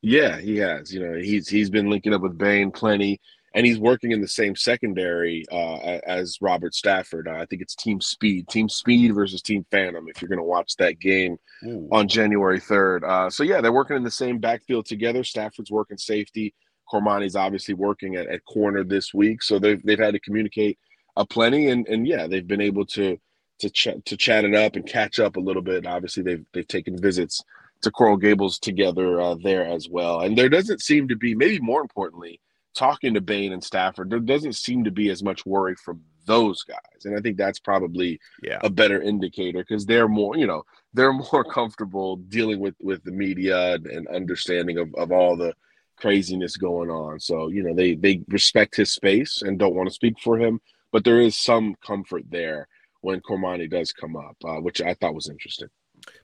Yeah, 0.04 0.38
he 0.38 0.58
has. 0.58 0.92
You 0.92 1.00
know, 1.00 1.18
he's 1.18 1.48
he's 1.48 1.70
been 1.70 1.88
linking 1.88 2.12
up 2.12 2.20
with 2.20 2.36
Bain 2.36 2.70
plenty, 2.70 3.20
and 3.54 3.64
he's 3.64 3.78
working 3.78 4.12
in 4.12 4.20
the 4.20 4.28
same 4.28 4.54
secondary 4.54 5.46
uh, 5.50 5.76
as 6.06 6.36
Robert 6.42 6.74
Stafford. 6.74 7.26
Uh, 7.26 7.36
I 7.36 7.46
think 7.46 7.62
it's 7.62 7.74
Team 7.74 8.02
Speed, 8.02 8.48
Team 8.48 8.68
Speed 8.68 9.14
versus 9.14 9.40
Team 9.40 9.64
Phantom. 9.70 10.06
If 10.08 10.20
you're 10.20 10.28
going 10.28 10.38
to 10.38 10.44
watch 10.44 10.76
that 10.76 11.00
game 11.00 11.38
Ooh. 11.64 11.88
on 11.90 12.06
January 12.06 12.60
third, 12.60 13.02
uh, 13.02 13.30
so 13.30 13.42
yeah, 13.44 13.62
they're 13.62 13.72
working 13.72 13.96
in 13.96 14.04
the 14.04 14.10
same 14.10 14.38
backfield 14.38 14.84
together. 14.84 15.24
Stafford's 15.24 15.70
working 15.70 15.96
safety, 15.96 16.54
Cormani's 16.92 17.34
obviously 17.34 17.72
working 17.72 18.16
at, 18.16 18.26
at 18.26 18.44
corner 18.44 18.84
this 18.84 19.14
week, 19.14 19.42
so 19.42 19.58
they've 19.58 19.82
they've 19.84 19.98
had 19.98 20.12
to 20.12 20.20
communicate 20.20 20.78
a 21.16 21.24
plenty, 21.24 21.70
and 21.70 21.88
and 21.88 22.06
yeah, 22.06 22.26
they've 22.26 22.46
been 22.46 22.60
able 22.60 22.84
to 22.86 23.18
to 23.60 23.70
ch- 23.70 24.04
to 24.04 24.16
chat 24.18 24.44
it 24.44 24.54
up 24.54 24.76
and 24.76 24.86
catch 24.86 25.18
up 25.18 25.36
a 25.36 25.40
little 25.40 25.62
bit. 25.62 25.86
Obviously, 25.86 26.22
they've 26.22 26.44
they've 26.52 26.68
taken 26.68 27.00
visits 27.00 27.42
to 27.84 27.90
Coral 27.90 28.16
Gables 28.16 28.58
together 28.58 29.20
uh, 29.20 29.36
there 29.42 29.64
as 29.64 29.88
well, 29.88 30.20
and 30.20 30.36
there 30.36 30.48
doesn't 30.48 30.82
seem 30.82 31.08
to 31.08 31.16
be, 31.16 31.34
maybe 31.34 31.60
more 31.60 31.80
importantly, 31.80 32.40
talking 32.74 33.14
to 33.14 33.20
Bain 33.20 33.52
and 33.52 33.62
Stafford, 33.62 34.10
there 34.10 34.18
doesn't 34.18 34.56
seem 34.56 34.84
to 34.84 34.90
be 34.90 35.08
as 35.10 35.22
much 35.22 35.46
worry 35.46 35.76
from 35.76 36.00
those 36.26 36.62
guys, 36.62 37.04
and 37.04 37.16
I 37.16 37.20
think 37.20 37.36
that's 37.36 37.58
probably 37.60 38.18
yeah. 38.42 38.58
a 38.62 38.70
better 38.70 39.00
indicator 39.00 39.60
because 39.60 39.86
they're 39.86 40.08
more, 40.08 40.36
you 40.36 40.46
know, 40.46 40.64
they're 40.92 41.12
more 41.32 41.44
comfortable 41.44 42.16
dealing 42.16 42.60
with 42.60 42.74
with 42.80 43.02
the 43.04 43.12
media 43.12 43.74
and, 43.74 43.86
and 43.86 44.08
understanding 44.08 44.78
of 44.78 44.94
of 44.94 45.12
all 45.12 45.36
the 45.36 45.54
craziness 45.96 46.56
going 46.56 46.90
on. 46.90 47.20
So 47.20 47.48
you 47.48 47.62
know, 47.62 47.74
they 47.74 47.94
they 47.94 48.22
respect 48.28 48.76
his 48.76 48.92
space 48.92 49.42
and 49.42 49.58
don't 49.58 49.74
want 49.74 49.88
to 49.88 49.94
speak 49.94 50.18
for 50.18 50.38
him, 50.38 50.60
but 50.92 51.04
there 51.04 51.20
is 51.20 51.36
some 51.36 51.76
comfort 51.84 52.24
there 52.28 52.68
when 53.02 53.20
Cormani 53.20 53.70
does 53.70 53.92
come 53.92 54.16
up, 54.16 54.36
uh, 54.44 54.60
which 54.60 54.80
I 54.80 54.94
thought 54.94 55.14
was 55.14 55.28
interesting. 55.28 55.68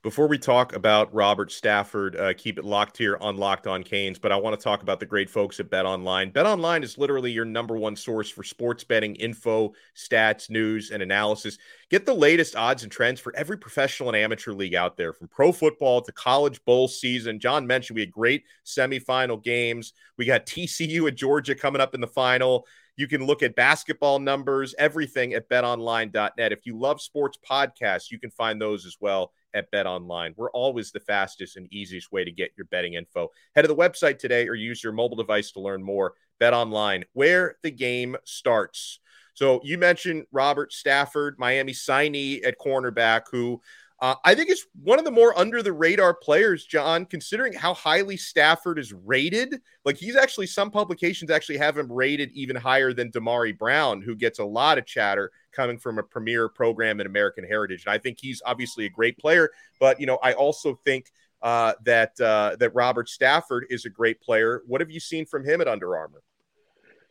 Before 0.03 0.27
we 0.27 0.39
talk 0.39 0.75
about 0.75 1.13
Robert 1.13 1.53
Stafford, 1.53 2.17
uh, 2.17 2.33
keep 2.35 2.59
it 2.59 2.65
locked 2.65 2.97
here 2.97 3.19
on 3.21 3.37
Locked 3.37 3.67
On 3.67 3.83
Canes, 3.83 4.19
but 4.19 4.33
I 4.33 4.37
want 4.37 4.59
to 4.59 4.63
talk 4.63 4.83
about 4.83 4.99
the 4.99 5.05
great 5.05 5.29
folks 5.29 5.61
at 5.61 5.69
Bet 5.69 5.85
Online. 5.85 6.31
Bet 6.31 6.47
Online 6.47 6.83
is 6.83 6.97
literally 6.97 7.31
your 7.31 7.45
number 7.45 7.77
one 7.77 7.97
source 7.97 8.31
for 8.31 8.43
sports 8.43 8.83
betting 8.83 9.15
info, 9.17 9.75
stats, 9.95 10.49
news, 10.49 10.91
and 10.91 11.03
analysis. 11.03 11.59
Get 11.91 12.07
the 12.07 12.15
latest 12.15 12.57
odds 12.57 12.83
and 12.83 12.91
trends 12.91 13.21
for 13.21 13.37
every 13.37 13.59
professional 13.59 14.09
and 14.09 14.17
amateur 14.17 14.53
league 14.53 14.75
out 14.75 14.97
there, 14.97 15.13
from 15.13 15.29
pro 15.29 15.53
football 15.53 16.01
to 16.01 16.13
college 16.13 16.65
bowl 16.65 16.89
season. 16.89 17.39
John 17.39 17.67
mentioned 17.67 17.97
we 17.97 18.03
had 18.03 18.11
great 18.11 18.45
semifinal 18.65 19.43
games. 19.43 19.93
We 20.17 20.25
got 20.25 20.47
TCU 20.47 21.09
at 21.09 21.15
Georgia 21.15 21.55
coming 21.55 21.83
up 21.83 21.95
in 21.95 22.01
the 22.01 22.07
final. 22.07 22.67
You 22.97 23.07
can 23.07 23.27
look 23.27 23.43
at 23.43 23.55
basketball 23.55 24.19
numbers, 24.19 24.75
everything 24.79 25.35
at 25.35 25.49
betonline.net. 25.49 26.53
If 26.53 26.67
you 26.67 26.79
love 26.79 27.01
sports 27.01 27.39
podcasts, 27.49 28.11
you 28.11 28.19
can 28.19 28.31
find 28.31 28.61
those 28.61 28.87
as 28.87 28.97
well 29.01 29.33
at 29.55 29.71
betonline. 29.73 30.35
We're 30.37 30.51
always 30.51 30.93
the 30.93 31.01
fastest 31.01 31.57
and 31.57 31.73
easiest 31.73 32.13
way 32.13 32.25
to 32.25 32.33
get 32.33 32.53
your 32.57 32.67
betting 32.67 32.95
info. 32.95 33.29
Head 33.55 33.63
to 33.63 33.69
the 33.69 33.77
website 33.77 34.19
today 34.19 34.49
or 34.49 34.55
use 34.55 34.83
your 34.83 34.93
mobile 34.93 35.17
device 35.17 35.53
to 35.53 35.61
learn 35.61 35.83
more. 35.83 36.15
BetOnline, 36.41 37.05
where 37.13 37.57
the 37.63 37.71
game 37.71 38.17
starts. 38.25 39.01
So 39.35 39.61
you 39.63 39.79
mentioned 39.79 40.25
Robert 40.33 40.73
Stafford, 40.73 41.37
Miami 41.39 41.73
signee 41.73 42.47
at 42.47 42.59
cornerback, 42.59 43.23
who 43.31 43.61
uh, 44.01 44.15
I 44.25 44.35
think 44.35 44.49
it's 44.49 44.67
one 44.83 44.99
of 44.99 45.05
the 45.05 45.11
more 45.11 45.39
under 45.39 45.63
the 45.63 45.73
radar 45.73 46.15
players, 46.15 46.65
John, 46.65 47.05
considering 47.05 47.53
how 47.53 47.75
highly 47.75 48.17
Stafford 48.17 48.79
is 48.79 48.95
rated. 48.95 49.61
Like 49.85 49.99
he's 49.99 50.17
actually, 50.17 50.47
some 50.47 50.71
publications 50.71 51.31
actually 51.31 51.59
have 51.59 51.77
him 51.77 51.93
rated 51.93 52.31
even 52.33 52.57
higher 52.57 52.95
than 52.95 53.11
Damari 53.11 53.57
Brown, 53.57 54.01
who 54.01 54.17
gets 54.17 54.39
a 54.39 54.45
lot 54.45 54.79
of 54.79 54.87
chatter 54.87 55.31
coming 55.53 55.79
from 55.79 55.99
a 55.99 56.03
premier 56.03 56.49
program 56.49 57.01
in 57.01 57.07
American 57.07 57.45
heritage. 57.45 57.85
And 57.85 57.93
I 57.93 57.99
think 57.99 58.19
he's 58.21 58.41
obviously 58.47 58.87
a 58.87 58.91
great 58.91 59.19
player, 59.19 59.51
but, 59.79 60.01
you 60.01 60.07
know, 60.07 60.19
I 60.23 60.33
also 60.33 60.75
think 60.85 61.13
uh, 61.43 61.75
that 61.85 62.19
uh, 62.21 62.57
that 62.59 62.75
Robert 62.75 63.09
Stafford 63.09 63.67
is 63.71 63.85
a 63.85 63.91
great 63.91 64.21
player. 64.21 64.63
What 64.67 64.81
have 64.81 64.91
you 64.91 65.01
seen 65.01 65.27
from 65.27 65.45
him 65.45 65.61
at 65.61 65.69
Under 65.69 65.97
Armour? 65.97 66.23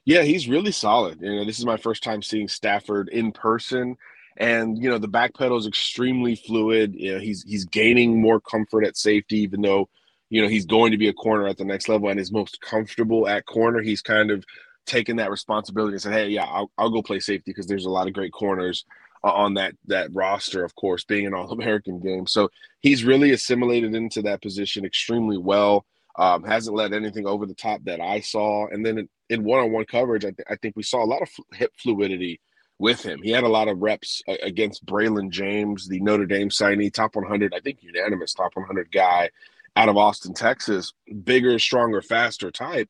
Yeah, 0.06 0.24
he's 0.24 0.48
really 0.48 0.72
solid. 0.72 1.20
You 1.22 1.36
know, 1.36 1.46
this 1.46 1.60
is 1.60 1.66
my 1.66 1.78
first 1.78 2.04
time 2.04 2.22
seeing 2.22 2.48
Stafford 2.48 3.10
in 3.10 3.32
person 3.32 3.96
and 4.40 4.82
you 4.82 4.90
know 4.90 4.98
the 4.98 5.08
back 5.08 5.34
pedal 5.36 5.58
is 5.58 5.68
extremely 5.68 6.36
fluid. 6.36 6.96
You 6.96 7.14
know, 7.14 7.20
he's 7.20 7.44
he's 7.44 7.66
gaining 7.66 8.20
more 8.20 8.40
comfort 8.40 8.86
at 8.86 8.98
safety, 8.98 9.40
even 9.40 9.62
though 9.62 9.90
you 10.30 10.42
know 10.42 10.48
he's 10.48 10.66
going 10.66 10.92
to 10.92 10.98
be 10.98 11.10
a 11.10 11.14
corner 11.14 11.48
at 11.48 11.58
the 11.58 11.66
next 11.66 11.90
level 11.90 12.10
and 12.10 12.20
is 12.20 12.32
most 12.32 12.60
comfortable 12.62 13.28
at 13.28 13.46
corner. 13.46 13.82
He's 13.82 14.02
kind 14.02 14.32
of 14.32 14.44
taken 14.86 15.18
that 15.18 15.30
responsibility 15.30 15.94
and 15.94 16.02
said, 16.02 16.14
"Hey, 16.14 16.30
yeah, 16.30 16.46
I'll, 16.46 16.72
I'll 16.78 16.90
go 16.90 17.02
play 17.02 17.20
safety 17.20 17.52
because 17.52 17.68
there's 17.68 17.86
a 17.86 17.90
lot 17.90 18.08
of 18.08 18.14
great 18.14 18.32
corners 18.32 18.86
on 19.22 19.56
that 19.56 19.74
that 19.88 20.10
roster, 20.14 20.64
of 20.64 20.74
course, 20.76 21.04
being 21.04 21.28
an 21.28 21.34
All 21.36 21.52
American 21.52 22.00
game." 22.00 22.26
So 22.26 22.50
he's 22.80 23.04
really 23.04 23.32
assimilated 23.32 23.94
into 23.94 24.22
that 24.24 24.42
position 24.42 24.86
extremely 24.86 25.38
well. 25.38 25.86
Um, 26.18 26.44
hasn't 26.44 26.76
let 26.76 26.92
anything 26.94 27.28
over 27.28 27.46
the 27.46 27.54
top 27.54 27.82
that 27.86 28.02
I 28.02 28.22
saw, 28.22 28.68
and 28.68 28.86
then 28.86 29.10
in 29.30 29.44
one 29.44 29.60
on 29.60 29.72
one 29.72 29.86
coverage, 29.86 30.26
I, 30.26 30.32
th- 30.32 30.48
I 30.50 30.56
think 30.56 30.76
we 30.76 30.84
saw 30.84 31.04
a 31.04 31.06
lot 31.06 31.22
of 31.22 31.30
hip 31.54 31.72
fluidity 31.78 32.40
with 32.80 33.04
him. 33.04 33.22
He 33.22 33.32
had 33.32 33.44
a 33.44 33.50
lot 33.50 33.68
of 33.68 33.82
reps 33.82 34.24
uh, 34.28 34.36
against 34.42 34.86
Braylon 34.86 35.30
James, 35.30 35.88
the 35.88 36.00
Notre 36.00 36.26
Dame 36.26 36.50
signee, 36.50 36.92
top 36.92 37.16
100, 37.16 37.54
I 37.54 37.60
think 37.60 37.84
unanimous 37.84 38.34
top 38.34 38.56
100 38.56 38.92
guy 38.92 39.30
out 39.76 39.90
of 39.90 39.98
Austin, 39.98 40.34
Texas, 40.34 40.94
bigger, 41.24 41.60
stronger, 41.60 42.02
faster 42.02 42.50
type. 42.50 42.90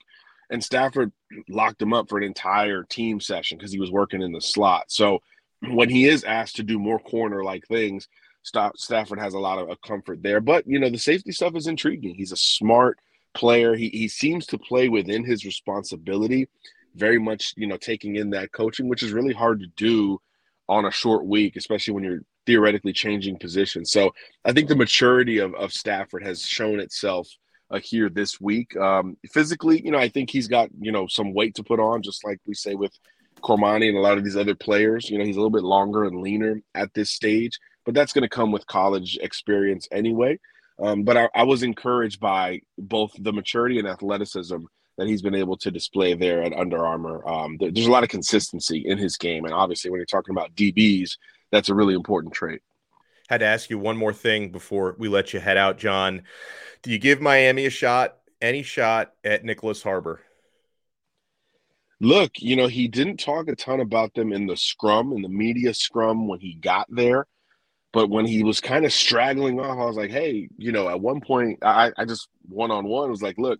And 0.50 0.64
Stafford 0.64 1.12
locked 1.50 1.82
him 1.82 1.94
up 1.94 2.10
for 2.10 2.18
an 2.18 2.24
entire 2.24 2.84
team 2.84 3.20
session 3.20 3.58
because 3.58 3.72
he 3.72 3.80
was 3.80 3.92
working 3.92 4.22
in 4.22 4.32
the 4.32 4.42
slot. 4.42 4.86
So 4.88 5.20
when 5.68 5.90
he 5.90 6.06
is 6.06 6.24
asked 6.24 6.56
to 6.56 6.64
do 6.64 6.80
more 6.80 7.00
corner 7.00 7.44
like 7.44 7.68
things, 7.68 8.08
Stafford 8.44 9.20
has 9.20 9.34
a 9.34 9.40
lot 9.40 9.60
of 9.60 9.82
comfort 9.82 10.24
there. 10.24 10.40
But, 10.40 10.66
you 10.66 10.80
know, 10.80 10.90
the 10.90 10.98
safety 10.98 11.32
stuff 11.32 11.56
is 11.56 11.68
intriguing. 11.68 12.16
He's 12.16 12.32
a 12.32 12.38
smart 12.38 12.98
player. 13.34 13.76
He, 13.76 13.90
he 13.90 14.08
seems 14.08 14.48
to 14.48 14.58
play 14.58 14.90
within 14.90 15.24
his 15.24 15.46
responsibility 15.46 16.48
very 16.96 17.20
much, 17.20 17.54
you 17.56 17.68
know, 17.68 17.78
taking 17.78 18.16
in 18.16 18.32
that 18.32 18.52
coaching, 18.52 18.88
which 18.88 19.04
is 19.04 19.14
really 19.14 19.34
hard 19.34 19.60
to 19.60 19.68
do 19.76 20.20
on 20.68 20.86
a 20.86 20.92
short 20.92 21.26
week, 21.26 21.56
especially 21.56 21.94
when 21.94 22.04
you're 22.04 22.22
theoretically 22.46 22.94
changing 22.94 23.38
positions. 23.38 23.92
So 23.92 24.12
I 24.46 24.54
think 24.54 24.70
the 24.70 24.76
maturity 24.76 25.40
of, 25.40 25.54
of 25.56 25.72
Stafford 25.72 26.24
has 26.24 26.44
shown 26.44 26.80
itself 26.80 27.28
uh, 27.72 27.80
here 27.80 28.10
this 28.10 28.40
week. 28.42 28.76
Um, 28.78 29.18
physically, 29.32 29.84
you 29.84 29.92
know, 29.92 29.98
I 29.98 30.10
think 30.10 30.30
he's 30.30 30.48
got, 30.48 30.70
you 30.80 30.92
know, 30.92 31.08
some 31.08 31.34
weight 31.34 31.56
to 31.56 31.64
put 31.64 31.80
on, 31.80 32.02
just 32.02 32.24
like 32.24 32.40
we 32.46 32.54
say 32.54 32.76
with 32.76 32.92
Cormani 33.42 33.90
and 33.90 33.98
a 33.98 34.02
lot 34.02 34.18
of 34.18 34.24
these 34.24 34.38
other 34.38 34.56
players. 34.56 35.10
You 35.10 35.18
know, 35.18 35.26
he's 35.26 35.36
a 35.36 35.40
little 35.40 35.50
bit 35.50 35.64
longer 35.64 36.06
and 36.06 36.22
leaner 36.22 36.62
at 36.76 36.94
this 36.94 37.12
stage, 37.12 37.60
but 37.86 37.94
that's 37.94 38.14
going 38.14 38.24
to 38.24 38.30
come 38.30 38.52
with 38.52 38.66
college 38.68 39.18
experience 39.22 39.88
anyway. 39.92 40.40
Um, 40.82 41.04
but 41.04 41.18
I, 41.18 41.30
I 41.36 41.44
was 41.44 41.64
encouraged 41.64 42.20
by 42.20 42.62
both 42.78 43.12
the 43.20 43.34
maturity 43.34 43.80
and 43.80 43.88
athleticism 43.88 44.58
that 45.00 45.08
he's 45.08 45.22
been 45.22 45.36
able 45.36 45.58
to 45.58 45.72
display 45.72 46.14
there 46.14 46.44
at 46.44 46.54
Under 46.54 46.86
Armour. 46.86 47.28
Um, 47.28 47.58
there, 47.58 47.72
there's 47.72 47.88
a 47.88 47.92
lot 47.92 48.04
of 48.04 48.10
consistency 48.10 48.84
in 48.86 48.98
his 48.98 49.18
game, 49.18 49.46
and 49.46 49.54
obviously, 49.54 49.90
when 49.90 50.00
you're 50.00 50.06
talking 50.06 50.36
about 50.36 50.54
DBs, 50.56 51.18
that's 51.52 51.70
a 51.70 51.74
really 51.74 51.94
important 51.94 52.34
trait. 52.34 52.62
Had 53.30 53.40
to 53.40 53.46
ask 53.46 53.70
you 53.70 53.80
one 53.80 53.98
more 53.98 54.14
thing 54.14 54.52
before 54.52 54.96
we 55.00 55.08
let 55.08 55.34
you 55.34 55.40
head 55.40 55.58
out, 55.58 55.78
John. 55.78 56.24
Do 56.82 56.92
you 56.92 57.00
give 57.00 57.22
Miami 57.22 57.66
a 57.66 57.70
shot, 57.70 58.18
any 58.42 58.62
shot 58.64 59.14
at 59.24 59.44
Nyckoles 59.44 59.84
Harbor? 59.84 60.22
Look, 62.02 62.42
you 62.42 62.56
know, 62.56 62.68
he 62.68 62.88
didn't 62.88 63.18
talk 63.18 63.48
a 63.48 63.56
ton 63.56 63.82
about 63.82 64.14
them 64.14 64.34
in 64.34 64.48
the 64.48 64.58
scrum, 64.58 65.14
in 65.14 65.22
the 65.22 65.30
media 65.30 65.74
scrum 65.74 66.28
when 66.28 66.40
he 66.40 66.56
got 66.56 66.88
there. 66.90 67.26
But 67.92 68.10
when 68.10 68.26
he 68.26 68.44
was 68.44 68.62
kind 68.62 68.86
of 68.86 68.94
straggling 68.94 69.60
off, 69.60 69.78
I 69.78 69.86
was 69.86 69.98
like, 69.98 70.12
hey, 70.12 70.48
you 70.58 70.72
know, 70.72 70.90
at 70.90 71.02
one 71.02 71.22
point, 71.22 71.60
I, 71.64 71.92
I 71.98 72.06
just 72.06 72.30
one 72.48 72.72
on 72.72 72.86
one 72.86 73.10
was 73.10 73.22
like, 73.22 73.38
look, 73.38 73.60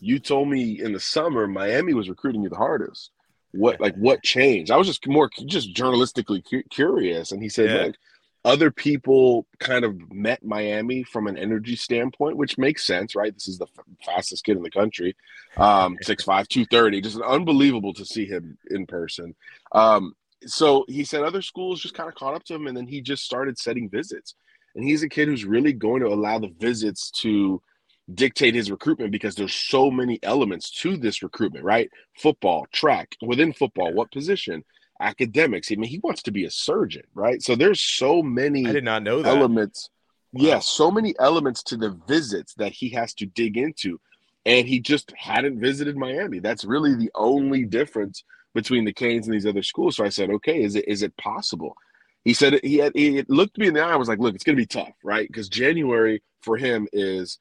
you 0.00 0.18
told 0.18 0.48
me 0.48 0.80
in 0.80 0.92
the 0.92 1.00
summer 1.00 1.46
Miami 1.46 1.94
was 1.94 2.08
recruiting 2.08 2.42
you 2.42 2.48
the 2.48 2.56
hardest. 2.56 3.10
What 3.52 3.80
like 3.80 3.96
what 3.96 4.22
changed? 4.22 4.70
I 4.70 4.76
was 4.76 4.86
just 4.86 5.06
more 5.06 5.28
just 5.46 5.74
journalistically 5.74 6.42
cu- 6.48 6.62
curious, 6.70 7.32
and 7.32 7.42
he 7.42 7.48
said, 7.48 7.96
yeah. 8.44 8.50
other 8.50 8.70
people 8.70 9.46
kind 9.58 9.84
of 9.84 10.12
met 10.12 10.44
Miami 10.44 11.02
from 11.02 11.26
an 11.26 11.36
energy 11.36 11.74
standpoint, 11.74 12.36
which 12.36 12.58
makes 12.58 12.86
sense, 12.86 13.16
right? 13.16 13.34
This 13.34 13.48
is 13.48 13.58
the 13.58 13.66
f- 13.66 13.84
fastest 14.04 14.44
kid 14.44 14.56
in 14.56 14.62
the 14.62 14.70
country, 14.70 15.16
um, 15.56 15.98
6'5", 16.04 16.46
230. 16.46 17.00
Just 17.00 17.20
unbelievable 17.20 17.92
to 17.94 18.04
see 18.04 18.24
him 18.24 18.56
in 18.70 18.86
person. 18.86 19.34
Um, 19.72 20.14
so 20.46 20.84
he 20.88 21.04
said 21.04 21.22
other 21.22 21.42
schools 21.42 21.80
just 21.80 21.94
kind 21.94 22.08
of 22.08 22.14
caught 22.14 22.34
up 22.34 22.44
to 22.44 22.54
him, 22.54 22.68
and 22.68 22.76
then 22.76 22.86
he 22.86 23.00
just 23.00 23.24
started 23.24 23.58
setting 23.58 23.88
visits. 23.88 24.36
And 24.74 24.84
he's 24.84 25.02
a 25.02 25.08
kid 25.08 25.28
who's 25.28 25.44
really 25.44 25.72
going 25.72 26.02
to 26.02 26.08
allow 26.08 26.38
the 26.38 26.54
visits 26.60 27.10
to 27.22 27.60
dictate 28.14 28.54
his 28.54 28.70
recruitment 28.70 29.12
because 29.12 29.34
there's 29.34 29.54
so 29.54 29.90
many 29.90 30.18
elements 30.22 30.70
to 30.82 30.96
this 30.96 31.22
recruitment, 31.22 31.64
right? 31.64 31.90
Football, 32.18 32.66
track, 32.72 33.16
within 33.22 33.52
football, 33.52 33.92
what 33.92 34.10
position? 34.10 34.64
Academics. 35.00 35.70
I 35.70 35.76
mean, 35.76 35.90
he 35.90 36.00
wants 36.02 36.22
to 36.24 36.30
be 36.30 36.44
a 36.44 36.50
surgeon, 36.50 37.04
right? 37.14 37.42
So 37.42 37.56
there's 37.56 37.80
so 37.80 38.22
many 38.22 38.66
I 38.66 38.72
did 38.72 38.84
not 38.84 39.02
know 39.02 39.22
that. 39.22 39.36
elements. 39.36 39.90
Wow. 40.32 40.44
Yeah, 40.44 40.58
so 40.60 40.90
many 40.90 41.14
elements 41.18 41.62
to 41.64 41.76
the 41.76 41.98
visits 42.06 42.54
that 42.54 42.72
he 42.72 42.90
has 42.90 43.14
to 43.14 43.26
dig 43.26 43.56
into. 43.56 44.00
And 44.46 44.66
he 44.66 44.80
just 44.80 45.12
hadn't 45.16 45.60
visited 45.60 45.96
Miami. 45.96 46.38
That's 46.38 46.64
really 46.64 46.94
the 46.94 47.10
only 47.14 47.64
difference 47.64 48.24
between 48.54 48.84
the 48.84 48.92
Canes 48.92 49.26
and 49.26 49.34
these 49.34 49.46
other 49.46 49.62
schools. 49.62 49.96
So 49.96 50.04
I 50.04 50.08
said, 50.08 50.30
okay, 50.30 50.62
is 50.62 50.76
it 50.76 50.88
is 50.88 51.02
it 51.02 51.16
possible? 51.16 51.76
He 52.24 52.32
said 52.34 52.60
he 52.62 52.78
had 52.78 52.92
he 52.94 53.22
looked 53.28 53.58
me 53.58 53.68
in 53.68 53.74
the 53.74 53.80
eye. 53.80 53.92
I 53.92 53.96
was 53.96 54.08
like, 54.08 54.18
look, 54.18 54.34
it's 54.34 54.44
gonna 54.44 54.56
be 54.56 54.66
tough, 54.66 54.92
right? 55.04 55.26
Because 55.26 55.48
January 55.48 56.22
for 56.42 56.56
him 56.56 56.88
is 56.92 57.38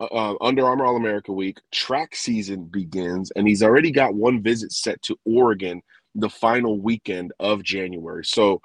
uh, 0.00 0.34
Under 0.40 0.66
Armour 0.66 0.86
All 0.86 0.96
America 0.96 1.32
Week. 1.32 1.58
Track 1.70 2.14
season 2.14 2.64
begins, 2.64 3.30
and 3.32 3.46
he's 3.46 3.62
already 3.62 3.90
got 3.90 4.14
one 4.14 4.42
visit 4.42 4.72
set 4.72 5.00
to 5.02 5.18
Oregon 5.24 5.82
the 6.14 6.30
final 6.30 6.80
weekend 6.80 7.32
of 7.40 7.62
January. 7.62 8.24
So 8.24 8.60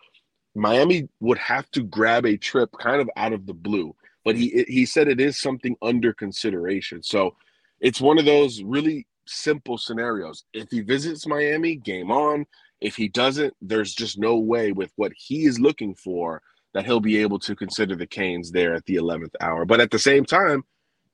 Miami 0.56 1.08
would 1.20 1.38
have 1.38 1.70
to 1.72 1.84
grab 1.84 2.26
a 2.26 2.38
trip 2.38 2.70
kind 2.80 3.00
of 3.00 3.10
out 3.16 3.34
of 3.34 3.46
the 3.46 3.54
blue, 3.54 3.96
but 4.26 4.36
he 4.36 4.66
he 4.68 4.86
said 4.86 5.08
it 5.08 5.22
is 5.22 5.40
something 5.40 5.76
under 5.82 6.14
consideration. 6.14 7.04
So 7.04 7.36
it's 7.80 8.02
one 8.02 8.18
of 8.18 8.26
those 8.26 8.64
really 8.64 9.08
simple 9.28 9.78
scenarios. 9.78 10.44
If 10.54 10.70
he 10.72 10.82
visits 10.82 11.28
Miami, 11.28 11.76
game 11.76 12.12
on. 12.12 12.46
If 12.80 12.96
he 12.96 13.08
doesn't, 13.08 13.56
there's 13.62 13.94
just 13.94 14.20
no 14.20 14.38
way 14.38 14.72
with 14.72 14.92
what 14.98 15.12
he 15.16 15.46
is 15.46 15.60
looking 15.60 15.96
for 15.96 16.42
that 16.74 16.86
he'll 16.86 17.00
be 17.00 17.18
able 17.18 17.40
to 17.40 17.56
consider 17.56 17.96
the 17.96 18.06
Canes 18.06 18.52
there 18.52 18.76
at 18.76 18.86
the 18.86 18.96
11th 18.96 19.34
hour. 19.42 19.66
But 19.66 19.80
at 19.80 19.90
the 19.90 19.98
same 19.98 20.26
time, 20.26 20.64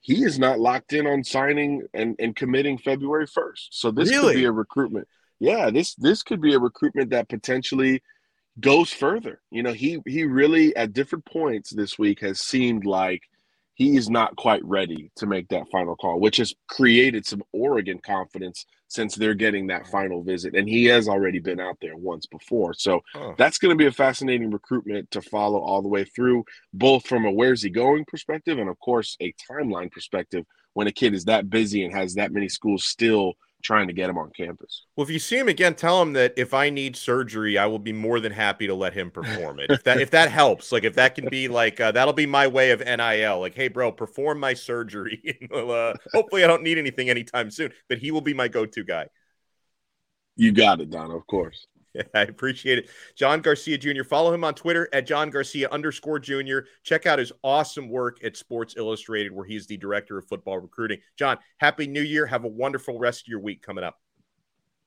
he 0.03 0.25
is 0.25 0.37
not 0.37 0.59
locked 0.59 0.91
in 0.91 1.07
on 1.07 1.23
signing 1.23 1.87
and, 1.93 2.15
and 2.19 2.35
committing 2.35 2.77
February 2.77 3.25
1st. 3.25 3.67
So 3.71 3.89
this 3.89 4.09
really? 4.09 4.33
could 4.33 4.39
be 4.39 4.45
a 4.45 4.51
recruitment. 4.51 5.07
Yeah, 5.39 5.71
this 5.71 5.95
this 5.95 6.23
could 6.23 6.41
be 6.41 6.53
a 6.53 6.59
recruitment 6.59 7.09
that 7.11 7.29
potentially 7.29 8.03
goes 8.59 8.91
further. 8.91 9.41
You 9.49 9.63
know, 9.63 9.71
he 9.71 9.99
he 10.05 10.25
really 10.25 10.75
at 10.75 10.93
different 10.93 11.25
points 11.25 11.71
this 11.71 11.97
week 11.97 12.19
has 12.19 12.41
seemed 12.41 12.85
like 12.85 13.23
he 13.75 13.97
is 13.97 14.09
not 14.09 14.35
quite 14.35 14.63
ready 14.63 15.11
to 15.17 15.25
make 15.25 15.47
that 15.49 15.69
final 15.71 15.95
call, 15.95 16.19
which 16.19 16.37
has 16.37 16.53
created 16.67 17.25
some 17.25 17.43
Oregon 17.51 17.99
confidence 17.99 18.65
since 18.87 19.15
they're 19.15 19.33
getting 19.33 19.67
that 19.67 19.87
final 19.87 20.23
visit. 20.23 20.55
And 20.55 20.69
he 20.69 20.85
has 20.85 21.07
already 21.07 21.39
been 21.39 21.59
out 21.59 21.77
there 21.81 21.97
once 21.97 22.27
before. 22.27 22.75
So 22.75 23.01
huh. 23.13 23.33
that's 23.37 23.57
going 23.57 23.71
to 23.71 23.75
be 23.75 23.87
a 23.87 23.91
fascinating 23.91 24.51
recruitment 24.51 25.09
to 25.11 25.21
follow 25.21 25.59
all 25.59 25.81
the 25.81 25.87
way 25.87 26.03
through, 26.03 26.43
both 26.73 27.07
from 27.07 27.25
a 27.25 27.31
where's 27.31 27.63
he 27.63 27.71
going 27.71 28.05
perspective 28.05 28.59
and, 28.59 28.69
of 28.69 28.79
course, 28.79 29.17
a 29.19 29.33
timeline 29.49 29.91
perspective 29.91 30.45
when 30.73 30.87
a 30.87 30.91
kid 30.91 31.15
is 31.15 31.25
that 31.25 31.49
busy 31.49 31.83
and 31.83 31.93
has 31.93 32.13
that 32.15 32.31
many 32.31 32.49
schools 32.49 32.85
still 32.85 33.33
trying 33.63 33.87
to 33.87 33.93
get 33.93 34.09
him 34.09 34.17
on 34.17 34.29
campus. 34.35 34.85
Well, 34.95 35.05
if 35.05 35.09
you 35.09 35.19
see 35.19 35.37
him 35.37 35.47
again, 35.47 35.73
tell 35.73 36.01
him 36.01 36.13
that 36.13 36.33
if 36.37 36.53
I 36.53 36.69
need 36.69 36.95
surgery, 36.95 37.57
I 37.57 37.65
will 37.65 37.79
be 37.79 37.93
more 37.93 38.19
than 38.19 38.31
happy 38.31 38.67
to 38.67 38.75
let 38.75 38.93
him 38.93 39.09
perform 39.09 39.59
it. 39.59 39.71
if 39.71 39.83
that 39.83 40.01
if 40.01 40.11
that 40.11 40.29
helps, 40.29 40.71
like 40.71 40.83
if 40.83 40.95
that 40.95 41.15
can 41.15 41.29
be 41.29 41.47
like 41.47 41.79
uh, 41.79 41.91
that'll 41.91 42.13
be 42.13 42.25
my 42.25 42.47
way 42.47 42.71
of 42.71 42.81
NIL. 42.81 43.39
Like, 43.39 43.55
hey, 43.55 43.69
bro, 43.69 43.91
perform 43.91 44.39
my 44.39 44.53
surgery. 44.53 45.39
uh, 45.53 45.93
hopefully, 46.13 46.43
I 46.43 46.47
don't 46.47 46.63
need 46.63 46.77
anything 46.77 47.09
anytime 47.09 47.49
soon. 47.49 47.71
But 47.89 47.97
he 47.97 48.11
will 48.11 48.21
be 48.21 48.33
my 48.33 48.47
go-to 48.47 48.83
guy. 48.83 49.07
You 50.35 50.51
got 50.51 50.81
it, 50.81 50.89
Don. 50.89 51.11
Of 51.11 51.25
course. 51.27 51.67
I 52.13 52.21
appreciate 52.21 52.79
it. 52.79 52.89
John 53.15 53.41
Garcia 53.41 53.77
Jr. 53.77 54.03
Follow 54.03 54.33
him 54.33 54.43
on 54.43 54.53
Twitter 54.53 54.89
at 54.93 55.05
John 55.05 55.29
Garcia 55.29 55.69
underscore 55.69 56.19
Jr. 56.19 56.59
Check 56.83 57.05
out 57.05 57.19
his 57.19 57.31
awesome 57.43 57.89
work 57.89 58.23
at 58.23 58.37
Sports 58.37 58.75
Illustrated, 58.77 59.31
where 59.31 59.45
he's 59.45 59.67
the 59.67 59.77
director 59.77 60.17
of 60.17 60.27
football 60.27 60.59
recruiting. 60.59 60.99
John, 61.17 61.37
happy 61.57 61.87
new 61.87 62.01
year. 62.01 62.25
Have 62.25 62.45
a 62.45 62.49
wonderful 62.49 62.99
rest 62.99 63.21
of 63.21 63.27
your 63.27 63.39
week 63.39 63.61
coming 63.61 63.83
up. 63.83 63.99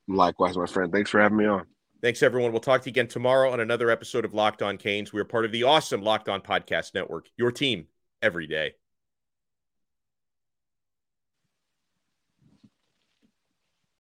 Likewise, 0.08 0.56
my 0.56 0.66
friend. 0.66 0.92
Thanks 0.92 1.10
for 1.10 1.20
having 1.20 1.38
me 1.38 1.46
on. 1.46 1.66
Thanks, 2.02 2.22
everyone. 2.22 2.52
We'll 2.52 2.60
talk 2.60 2.82
to 2.82 2.88
you 2.88 2.92
again 2.92 3.08
tomorrow 3.08 3.50
on 3.50 3.60
another 3.60 3.90
episode 3.90 4.24
of 4.24 4.34
Locked 4.34 4.62
On 4.62 4.76
Canes. 4.76 5.12
We 5.12 5.20
are 5.20 5.24
part 5.24 5.44
of 5.44 5.52
the 5.52 5.64
awesome 5.64 6.02
Locked 6.02 6.28
On 6.28 6.40
Podcast 6.40 6.94
Network, 6.94 7.28
your 7.36 7.50
team 7.50 7.86
every 8.22 8.46
day. 8.46 8.74